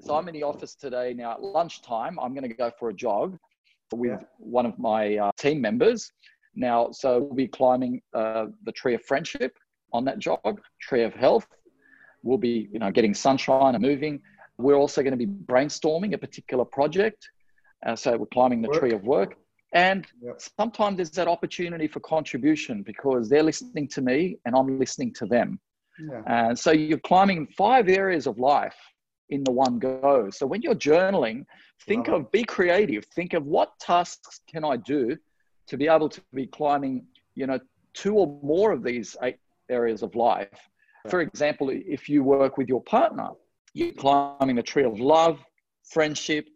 [0.00, 2.20] so I'm in the office today now at lunchtime.
[2.20, 3.36] I'm going to go for a jog
[3.92, 4.26] with yeah.
[4.38, 6.12] one of my uh, team members.
[6.58, 9.56] Now, so we'll be climbing uh, the tree of friendship
[9.92, 11.46] on that jog, tree of health.
[12.24, 14.20] We'll be, you know, getting sunshine and moving.
[14.58, 17.28] We're also going to be brainstorming a particular project.
[17.86, 18.80] Uh, so we're climbing the work.
[18.80, 19.36] tree of work.
[19.72, 20.40] And yep.
[20.58, 25.26] sometimes there's that opportunity for contribution because they're listening to me and I'm listening to
[25.26, 25.60] them.
[26.10, 26.22] Yeah.
[26.26, 28.76] And so you're climbing five areas of life
[29.30, 30.28] in the one go.
[30.30, 31.44] So when you're journaling,
[31.86, 33.04] think of be creative.
[33.14, 35.16] Think of what tasks can I do
[35.68, 37.58] to be able to be climbing, you know,
[37.94, 40.48] two or more of these eight areas of life.
[41.08, 43.30] For example, if you work with your partner,
[43.72, 45.38] you're climbing the tree of love,
[45.84, 46.48] friendship,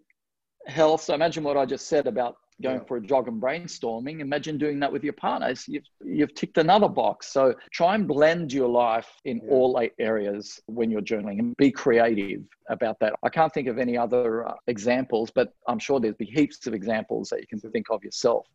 [0.67, 1.03] health.
[1.03, 2.85] So imagine what I just said about going yeah.
[2.85, 4.21] for a jog and brainstorming.
[4.21, 5.65] Imagine doing that with your partners.
[5.67, 7.29] You've, you've ticked another box.
[7.33, 9.51] So try and blend your life in yeah.
[9.51, 13.15] all eight areas when you're journaling and be creative about that.
[13.23, 16.75] I can't think of any other uh, examples, but I'm sure there's be heaps of
[16.75, 18.47] examples that you can think of yourself.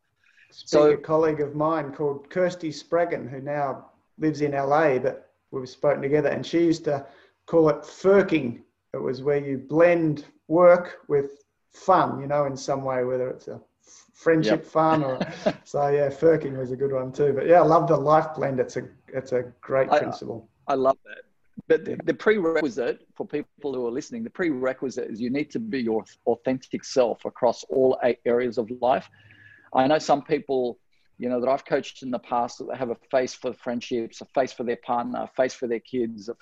[0.52, 5.70] So, a colleague of mine called Kirsty Spraggon, who now lives in LA, but we've
[5.70, 7.06] spoken together, and she used to
[7.46, 8.62] call it furking.
[8.94, 13.48] It was where you blend work with fun, you know, in some way, whether it's
[13.48, 13.62] a
[14.18, 14.66] friendship yep.
[14.66, 15.20] fun or
[15.64, 18.60] so yeah furking was a good one too but yeah i love the life blend
[18.60, 21.20] it's a it's a great I, principle i love that
[21.68, 25.60] but the, the, prerequisite for people who are listening the prerequisite is you need to
[25.60, 29.08] be your authentic self across all eight areas of life
[29.74, 30.80] i know some people
[31.18, 34.26] you know that i've coached in the past that have a face for friendships a
[34.26, 36.36] face for their partner a face for their kids a,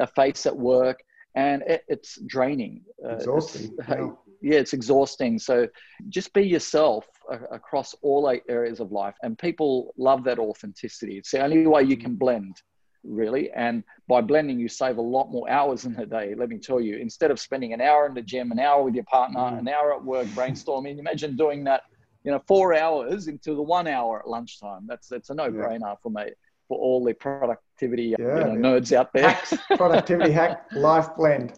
[0.00, 1.02] a face at work
[1.34, 5.38] and it, it's draining exhausting uh, it's, yeah, it's exhausting.
[5.38, 5.68] So
[6.08, 7.06] just be yourself
[7.50, 9.14] across all eight areas of life.
[9.22, 11.16] And people love that authenticity.
[11.16, 12.60] It's the only way you can blend,
[13.04, 13.50] really.
[13.52, 16.34] And by blending, you save a lot more hours in the day.
[16.36, 18.94] Let me tell you, instead of spending an hour in the gym, an hour with
[18.94, 19.60] your partner, mm.
[19.60, 21.82] an hour at work brainstorming, imagine doing that,
[22.24, 24.86] you know, four hours into the one hour at lunchtime.
[24.86, 25.94] That's, that's a no brainer yeah.
[26.02, 26.30] for me
[26.68, 29.28] for all the productivity yeah, you know, nerds out there.
[29.28, 31.52] Hacks, productivity hack, life blend.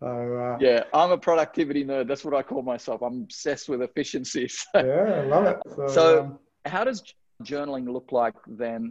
[0.00, 2.06] So, uh, yeah, I'm a productivity nerd.
[2.06, 3.02] That's what I call myself.
[3.02, 4.66] I'm obsessed with efficiencies.
[4.74, 5.58] yeah, I love it.
[5.74, 7.02] So, so um, how does
[7.42, 8.90] journaling look like then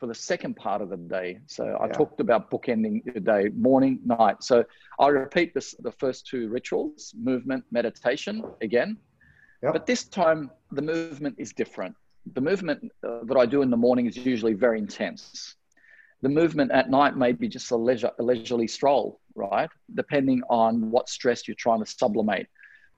[0.00, 1.40] for the second part of the day?
[1.46, 1.92] So I yeah.
[1.92, 4.42] talked about bookending the day, morning, night.
[4.42, 4.64] So
[4.98, 8.96] I repeat this, the first two rituals, movement, meditation again.
[9.62, 9.72] Yep.
[9.72, 11.94] But this time the movement is different.
[12.34, 15.54] The movement uh, that I do in the morning is usually very intense.
[16.20, 19.70] The movement at night may be just a, leisure, a leisurely stroll, right?
[19.94, 22.48] Depending on what stress you're trying to sublimate.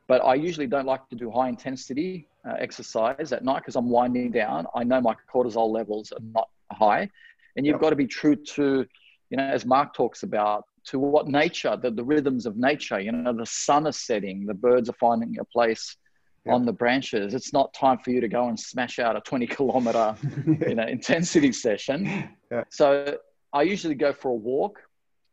[0.08, 3.90] But I usually don't like to do high intensity uh, exercise at night because I'm
[3.90, 4.66] winding down.
[4.74, 7.08] I know my cortisol levels are not high.
[7.56, 7.80] And you've yep.
[7.80, 8.86] got to be true to,
[9.30, 13.12] you know, as Mark talks about, to what nature, the, the rhythms of nature, you
[13.12, 15.96] know, the sun is setting, the birds are finding a place
[16.44, 16.54] yep.
[16.54, 17.34] on the branches.
[17.34, 20.86] It's not time for you to go and smash out a 20 kilometer, you know,
[20.86, 22.30] intensity session.
[22.50, 22.64] Yeah.
[22.70, 23.18] So
[23.52, 24.80] I usually go for a walk.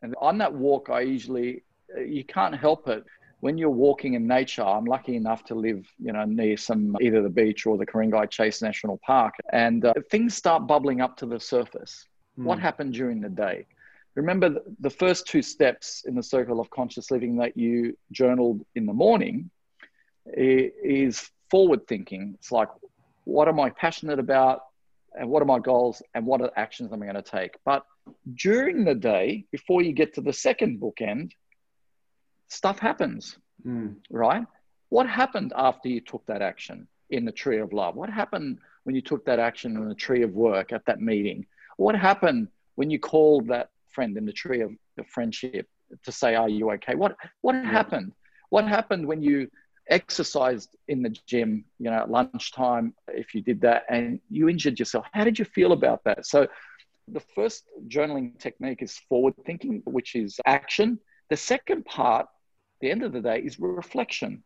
[0.01, 1.63] And on that walk, I usually,
[1.97, 3.03] you can't help it.
[3.39, 7.21] When you're walking in nature, I'm lucky enough to live, you know, near some either
[7.21, 11.27] the beach or the Ku-ring-gai Chase National Park, and uh, things start bubbling up to
[11.27, 12.07] the surface.
[12.39, 12.45] Mm.
[12.45, 13.67] What happened during the day?
[14.15, 18.87] Remember the first two steps in the circle of conscious living that you journaled in
[18.87, 19.51] the morning
[20.33, 22.33] is forward thinking.
[22.35, 22.69] It's like,
[23.23, 24.61] what am I passionate about?
[25.19, 26.01] And what are my goals?
[26.13, 27.55] And what are actions am I going to take?
[27.65, 27.83] But
[28.35, 31.31] during the day, before you get to the second bookend,
[32.47, 33.95] stuff happens, mm.
[34.09, 34.45] right?
[34.89, 37.95] What happened after you took that action in the tree of love?
[37.95, 41.45] What happened when you took that action in the tree of work at that meeting?
[41.77, 45.67] What happened when you called that friend in the tree of the friendship
[46.03, 47.63] to say, "Are you okay?" What what yeah.
[47.63, 48.13] happened?
[48.49, 49.49] What happened when you
[49.89, 54.79] exercised in the gym, you know, at lunchtime, if you did that and you injured
[54.79, 56.25] yourself, how did you feel about that?
[56.25, 56.47] So,
[57.09, 60.99] the first journaling technique is forward thinking, which is action.
[61.29, 62.27] The second part,
[62.81, 64.43] the end of the day, is reflection.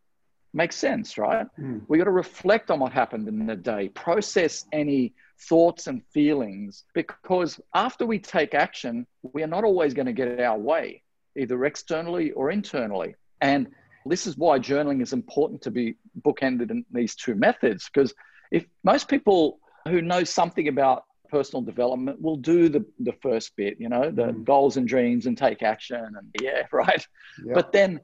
[0.53, 1.47] Makes sense, right?
[1.59, 1.81] Mm.
[1.87, 6.83] We got to reflect on what happened in the day, process any thoughts and feelings,
[6.93, 11.01] because after we take action, we are not always going to get our way,
[11.35, 13.15] either externally or internally.
[13.39, 13.71] And
[14.05, 18.13] this is why journaling is important to be bookended in these two methods, because
[18.51, 23.77] if most people who know something about personal development will do the, the first bit,
[23.79, 24.43] you know, the mm.
[24.43, 27.05] goals and dreams and take action and yeah, right.
[27.43, 27.53] Yeah.
[27.53, 28.01] But then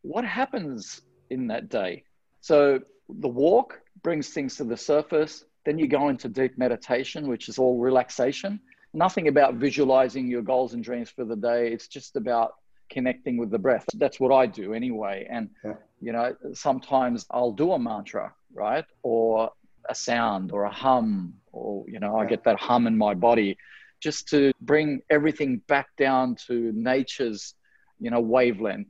[0.00, 2.04] what happens in that day?
[2.40, 5.44] So the walk brings things to the surface.
[5.64, 8.58] Then you go into deep meditation, which is all relaxation.
[8.94, 11.72] Nothing about visualizing your goals and dreams for the day.
[11.72, 12.54] It's just about
[12.92, 13.86] connecting with the breath.
[13.94, 15.26] That's what I do anyway.
[15.30, 15.74] And, yeah.
[16.00, 18.84] you know, sometimes I'll do a mantra, right?
[19.02, 19.50] Or
[19.88, 22.22] a sound or a hum, or, you know, yeah.
[22.22, 23.56] I get that hum in my body
[24.00, 27.54] just to bring everything back down to nature's,
[27.98, 28.88] you know, wavelength.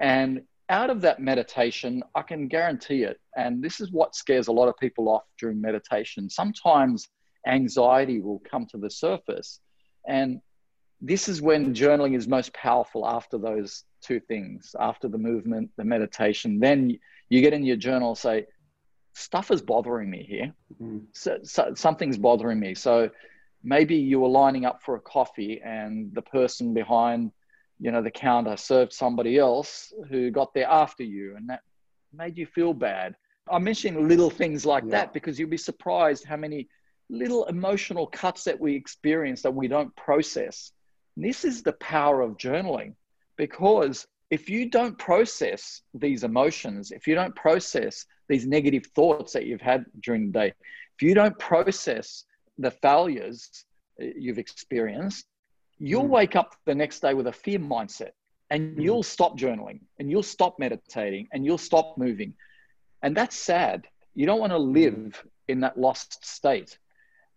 [0.00, 3.18] And out of that meditation, I can guarantee it.
[3.36, 6.28] And this is what scares a lot of people off during meditation.
[6.28, 7.08] Sometimes
[7.46, 9.60] anxiety will come to the surface.
[10.08, 10.40] And
[11.00, 15.84] this is when journaling is most powerful after those two things after the movement the
[15.84, 16.58] meditation.
[16.58, 18.46] Then you get in your journal and say
[19.14, 20.52] stuff is bothering me here.
[20.74, 20.98] Mm-hmm.
[21.12, 22.74] so, so, something's bothering me.
[22.74, 23.10] So
[23.62, 27.32] maybe you were lining up for a coffee and the person behind
[27.78, 31.60] you know the counter served somebody else who got there after you and that
[32.12, 33.14] made you feel bad.
[33.50, 34.92] I'm mentioning little things like yeah.
[34.92, 36.68] that because you'll be surprised how many
[37.10, 40.72] little emotional cuts that we experience that we don't process
[41.16, 42.94] this is the power of journaling
[43.36, 49.46] because if you don't process these emotions, if you don't process these negative thoughts that
[49.46, 50.52] you've had during the day,
[50.96, 52.24] if you don't process
[52.58, 53.64] the failures
[53.98, 55.26] you've experienced,
[55.78, 56.10] you'll mm.
[56.10, 58.10] wake up the next day with a fear mindset
[58.50, 58.82] and mm.
[58.82, 62.34] you'll stop journaling and you'll stop meditating and you'll stop moving.
[63.02, 63.86] And that's sad.
[64.14, 65.14] You don't want to live mm.
[65.48, 66.78] in that lost state.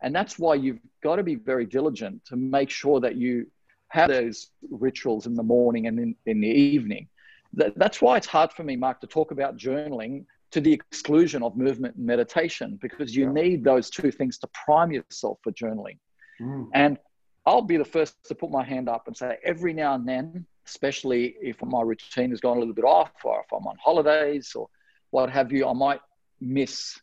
[0.02, 3.48] And that's why you've got to be very diligent to make sure that you
[3.90, 7.08] have those rituals in the morning and in, in the evening.
[7.54, 11.44] That, that's why it's hard for me, Mark, to talk about journaling to the exclusion
[11.44, 13.32] of movement and meditation because you yeah.
[13.32, 15.98] need those two things to prime yourself for journaling.
[16.42, 16.70] Mm.
[16.74, 16.98] And
[17.46, 20.46] I'll be the first to put my hand up and say every now and then,
[20.68, 24.54] especially if my routine has gone a little bit off or if I'm on holidays
[24.56, 24.68] or
[25.10, 26.02] what have you, I might
[26.40, 27.00] miss,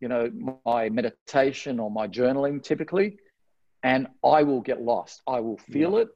[0.00, 0.30] you know,
[0.64, 3.18] my meditation or my journaling typically
[3.82, 5.22] and I will get lost.
[5.28, 6.00] I will feel yeah.
[6.00, 6.08] it,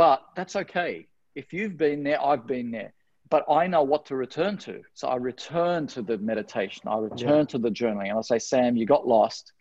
[0.00, 1.08] but that's okay.
[1.34, 2.94] If you've been there, I've been there.
[3.28, 4.80] But I know what to return to.
[4.94, 7.44] So I return to the meditation, I return yeah.
[7.44, 9.52] to the journaling, and I say, Sam, you got lost.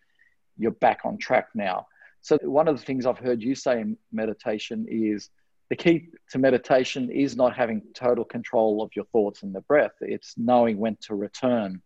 [0.58, 1.88] You're back on track now.
[2.22, 5.30] So, one of the things I've heard you say in meditation is
[5.70, 9.96] the key to meditation is not having total control of your thoughts and the breath,
[10.00, 11.82] it's knowing when to return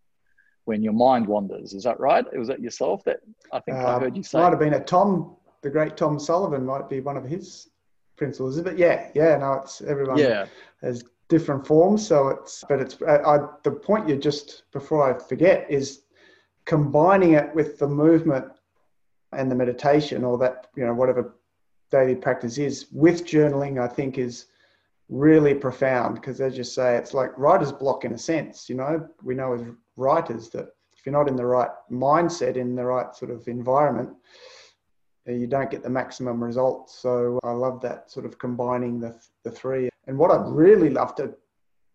[0.66, 1.74] when your mind wanders.
[1.74, 2.24] Is that right?
[2.38, 4.38] Was that yourself that I think uh, I heard you say?
[4.38, 7.70] Might have been a Tom, the great Tom Sullivan, might be one of his
[8.24, 8.62] principles.
[8.62, 10.46] But yeah, yeah, no, it's everyone yeah.
[10.82, 12.08] has different forms.
[12.08, 16.04] So it's, but it's, I, I, the point you just, before I forget, is
[16.66, 18.46] combining it with the movement
[19.34, 21.36] and the meditation or that, you know, whatever
[21.92, 24.46] daily practice is with journaling, I think is
[25.10, 29.08] really profound because as you say, it's like writer's block in a sense, you know,
[29.22, 29.62] we know as
[29.98, 34.10] writers that if you're not in the right mindset, in the right sort of environment,
[35.26, 36.96] you don't get the maximum results.
[36.96, 39.90] So I love that sort of combining the, the three.
[40.08, 41.34] And what I'd really love to,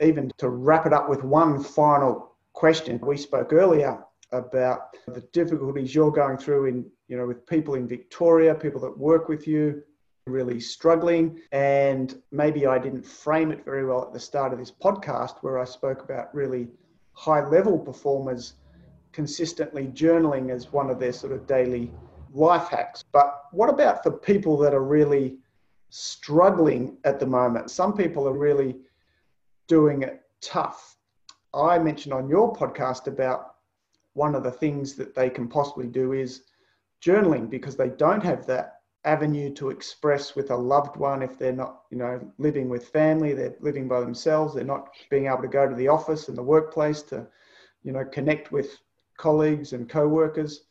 [0.00, 2.98] even to wrap it up with one final question.
[3.02, 4.02] We spoke earlier
[4.32, 8.96] about the difficulties you're going through in, you know, with people in Victoria, people that
[8.96, 9.82] work with you,
[10.26, 11.40] really struggling.
[11.52, 15.58] And maybe I didn't frame it very well at the start of this podcast where
[15.58, 16.68] I spoke about really
[17.12, 18.54] high level performers
[19.12, 21.90] consistently journaling as one of their sort of daily
[22.38, 23.04] life hacks.
[23.12, 25.38] But what about for people that are really
[25.90, 27.70] struggling at the moment?
[27.70, 28.76] Some people are really
[29.66, 30.96] doing it tough.
[31.54, 33.56] I mentioned on your podcast about
[34.14, 36.42] one of the things that they can possibly do is
[37.02, 38.74] journaling because they don't have that
[39.04, 43.32] avenue to express with a loved one if they're not you know living with family
[43.32, 46.42] they're living by themselves they're not being able to go to the office and the
[46.42, 47.24] workplace to
[47.84, 48.76] you know connect with
[49.16, 50.62] colleagues and co-workers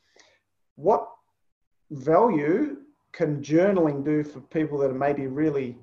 [0.76, 1.07] what
[1.91, 2.77] value
[3.11, 5.77] can journaling do for people that are maybe really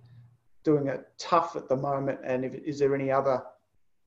[0.63, 2.21] doing it tough at the moment?
[2.25, 3.43] And if, is there any other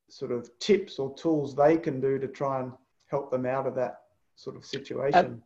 [0.09, 2.71] sort of tips or tools they can do to try and
[3.07, 4.01] help them out of that
[4.35, 5.41] sort of situation?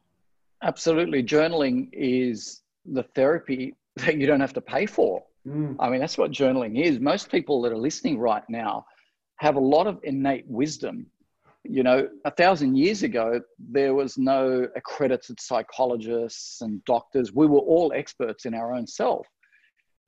[0.63, 1.23] Absolutely.
[1.23, 5.23] Journaling is the therapy that you don't have to pay for.
[5.47, 5.75] Mm.
[5.79, 6.99] I mean, that's what journaling is.
[6.99, 8.85] Most people that are listening right now
[9.37, 11.07] have a lot of innate wisdom
[11.63, 17.33] you know, a thousand years ago, there was no accredited psychologists and doctors.
[17.33, 19.27] We were all experts in our own self.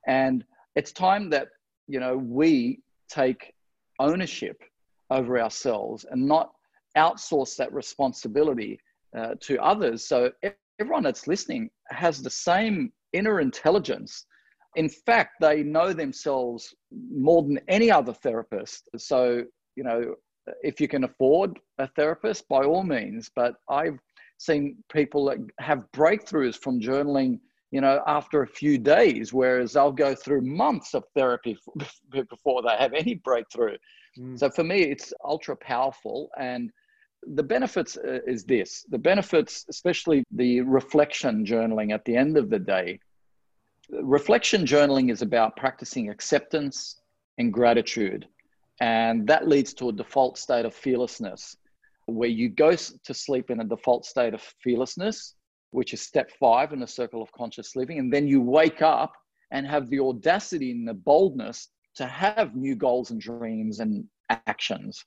[0.07, 0.43] And
[0.75, 1.49] it's time that,
[1.87, 3.53] you know, we take
[3.99, 4.57] ownership
[5.09, 6.51] over ourselves and not
[6.97, 8.79] outsource that responsibility
[9.17, 10.05] uh, to others.
[10.05, 10.31] So
[10.79, 14.25] everyone that's listening has the same inner intelligence.
[14.75, 16.73] In fact, they know themselves
[17.11, 18.89] more than any other therapist.
[18.97, 19.43] So,
[19.75, 20.15] you know,
[20.61, 23.29] if you can afford a therapist, by all means.
[23.35, 23.99] But I've
[24.37, 27.39] seen people that have breakthroughs from journaling,
[27.71, 31.57] you know, after a few days, whereas they'll go through months of therapy
[32.11, 33.77] before they have any breakthrough.
[34.19, 34.37] Mm.
[34.37, 36.29] So for me, it's ultra powerful.
[36.37, 36.71] And
[37.35, 42.49] the benefits uh, is this the benefits, especially the reflection journaling at the end of
[42.49, 42.99] the day.
[43.89, 47.01] Reflection journaling is about practicing acceptance
[47.37, 48.27] and gratitude.
[48.83, 51.55] And that leads to a default state of fearlessness,
[52.07, 55.35] where you go to sleep in a default state of fearlessness,
[55.71, 57.97] which is step five in the circle of conscious living.
[57.97, 59.13] And then you wake up
[59.51, 65.05] and have the audacity and the boldness to have new goals and dreams and actions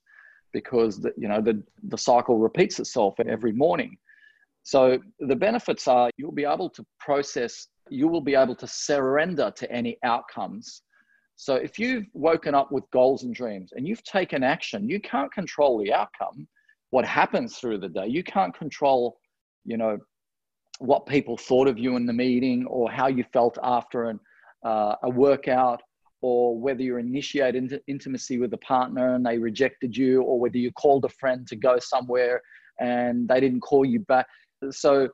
[0.55, 3.97] because the, you know the, the cycle repeats itself every morning
[4.62, 9.53] so the benefits are you'll be able to process you will be able to surrender
[9.57, 10.83] to any outcomes
[11.37, 15.32] so if you've woken up with goals and dreams and you've taken action, you can't
[15.32, 16.49] control the outcome,
[16.91, 18.07] what happens through the day.
[18.07, 19.18] You can't control,
[19.66, 19.99] you know,
[20.78, 24.20] what people thought of you in the meeting or how you felt after an,
[24.64, 25.82] uh, a workout
[26.22, 30.72] or whether you initiated intimacy with a partner and they rejected you or whether you
[30.72, 32.41] called a friend to go somewhere
[32.80, 34.26] and they didn't call you back.
[34.70, 35.11] So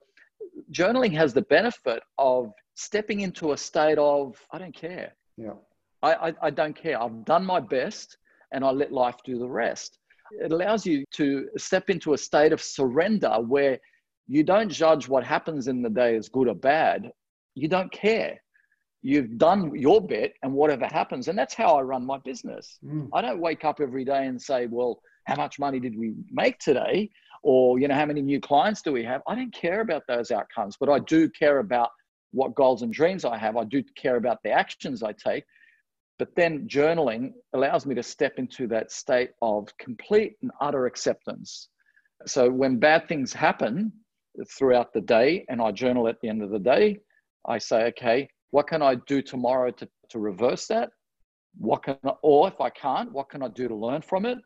[0.71, 5.15] journaling has the benefit of stepping into a state of, I don't care.
[5.37, 5.55] Yeah
[6.03, 7.01] I, I, I don't care.
[7.01, 8.19] I've done my best
[8.53, 9.99] and I let life do the rest.
[10.41, 13.79] It allows you to step into a state of surrender where
[14.29, 17.11] you don't judge what happens in the day as good or bad.
[17.55, 18.41] You don't care.
[19.03, 21.29] You've done your bit and whatever happens.
[21.29, 22.79] And that's how I run my business.
[22.85, 23.09] Mm.
[23.13, 26.59] I don't wake up every day and say, well, how much money did we make
[26.59, 27.11] today?
[27.43, 29.21] Or, you know, how many new clients do we have?
[29.27, 31.91] I don't care about those outcomes, but I do care about
[32.31, 33.57] what goals and dreams I have.
[33.57, 35.45] I do care about the actions I take
[36.19, 41.69] but then journaling allows me to step into that state of complete and utter acceptance.
[42.27, 43.93] So when bad things happen
[44.57, 46.99] throughout the day and I journal at the end of the day,
[47.47, 50.91] I say, okay, what can I do tomorrow to, to reverse that?
[51.59, 54.39] What can I, or if I can't, what can I do to learn from it?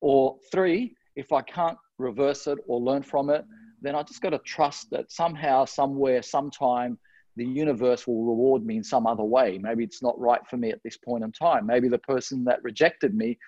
[0.00, 3.44] Or three, if I can't reverse it or learn from it,
[3.82, 6.98] then I just got to trust that somehow, somewhere, sometime,
[7.36, 9.58] the universe will reward me in some other way.
[9.58, 11.66] Maybe it's not right for me at this point in time.
[11.66, 13.38] Maybe the person that rejected me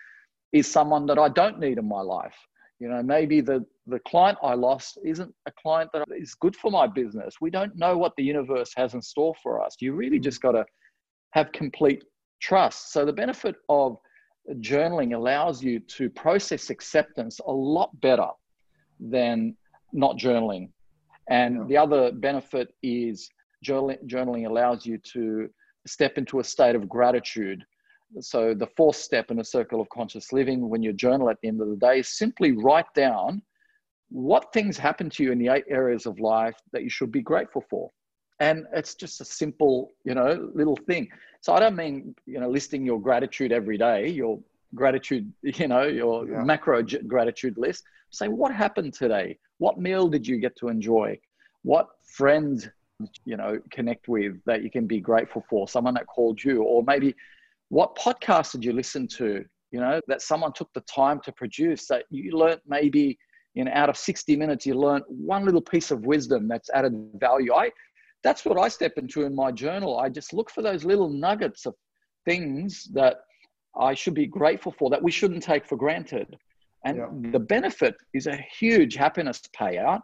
[0.53, 2.36] is someone that I don't need in my life.
[2.80, 6.70] You know, maybe the, the client I lost isn't a client that is good for
[6.70, 7.36] my business.
[7.41, 9.76] We don't know what the universe has in store for us.
[9.80, 10.22] You really mm-hmm.
[10.22, 10.64] just got to
[11.32, 12.05] have complete
[12.41, 12.93] trust.
[12.93, 13.97] So, the benefit of
[14.61, 18.28] journaling allows you to process acceptance a lot better
[19.01, 19.57] than
[19.93, 20.70] not journaling.
[21.28, 23.28] And the other benefit is
[23.64, 25.48] journaling allows you to
[25.86, 27.64] step into a state of gratitude.
[28.20, 31.48] So, the fourth step in a circle of conscious living when you journal at the
[31.48, 33.42] end of the day is simply write down
[34.11, 37.20] what things happen to you in the eight areas of life that you should be
[37.20, 37.90] grateful for.
[38.40, 41.09] And it's just a simple, you know, little thing.
[41.40, 44.38] So I don't mean, you know, listing your gratitude every day, your
[44.74, 46.42] gratitude, you know, your yeah.
[46.42, 47.84] macro gratitude list.
[48.11, 49.38] Say, what happened today?
[49.59, 51.18] What meal did you get to enjoy?
[51.62, 52.70] What friend,
[53.24, 55.68] you know, connect with that you can be grateful for?
[55.68, 57.14] Someone that called you, or maybe
[57.68, 59.44] what podcast did you listen to?
[59.70, 63.18] You know, that someone took the time to produce that you learned maybe
[63.59, 66.94] you know out of 60 minutes you learned one little piece of wisdom that's added
[67.14, 67.70] value i
[68.22, 71.66] that's what i step into in my journal i just look for those little nuggets
[71.66, 71.74] of
[72.24, 73.16] things that
[73.78, 76.36] i should be grateful for that we shouldn't take for granted
[76.84, 77.30] and yeah.
[77.32, 80.03] the benefit is a huge happiness payout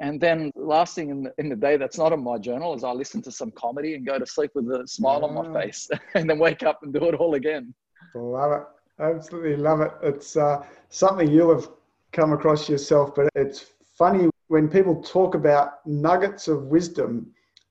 [0.00, 2.84] and then last thing in the, in the day that's not in my journal is
[2.84, 5.28] i listen to some comedy and go to sleep with a smile yeah.
[5.28, 7.74] on my face and then wake up and do it all again
[8.14, 8.62] love it
[9.02, 11.68] absolutely love it it's uh, something you'll have
[12.16, 17.30] come across yourself, but it's funny when people talk about nuggets of wisdom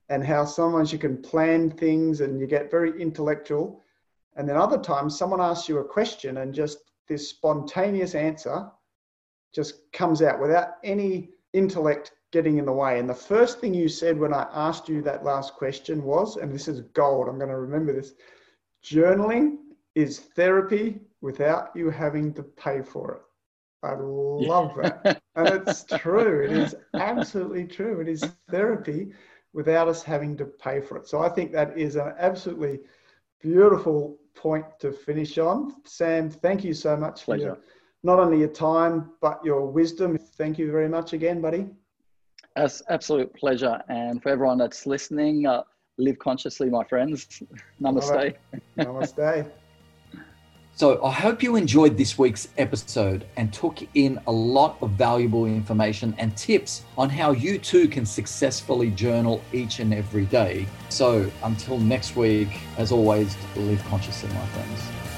[0.09, 3.81] and how sometimes you can plan things and you get very intellectual.
[4.35, 8.69] And then other times someone asks you a question and just this spontaneous answer
[9.53, 12.99] just comes out without any intellect getting in the way.
[12.99, 16.53] And the first thing you said when I asked you that last question was, and
[16.53, 18.13] this is gold, I'm going to remember this
[18.83, 19.57] journaling
[19.95, 23.21] is therapy without you having to pay for it.
[23.83, 25.21] I love that.
[25.35, 26.43] and it's true.
[26.43, 28.01] It is absolutely true.
[28.01, 29.13] It is therapy
[29.53, 31.07] without us having to pay for it.
[31.07, 32.79] So I think that is an absolutely
[33.41, 35.75] beautiful point to finish on.
[35.85, 37.59] Sam, thank you so much for your,
[38.03, 40.17] not only your time, but your wisdom.
[40.17, 41.67] Thank you very much again, buddy.
[42.55, 43.81] It's absolute pleasure.
[43.89, 45.63] And for everyone that's listening, uh,
[45.97, 47.41] live consciously, my friends.
[47.81, 48.35] Namaste.
[48.77, 49.51] Namaste.
[50.77, 55.45] So I hope you enjoyed this week's episode and took in a lot of valuable
[55.45, 60.67] information and tips on how you too can successfully journal each and every day.
[60.89, 65.14] So until next week, as always, live consciously, my friends.